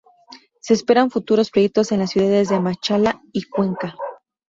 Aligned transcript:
Se 0.61 0.73
esperan 0.73 1.11
futuros 1.11 1.51
proyectos 1.51 1.91
en 1.91 1.99
las 1.99 2.09
ciudades 2.09 2.49
de 2.49 2.59
Machala 2.59 3.21
y 3.31 3.43
Cuenca. 3.43 3.93